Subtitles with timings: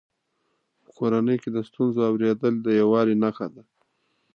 [0.83, 3.63] په کورنۍ کې د ستونزو اورېدل د یووالي نښه ده.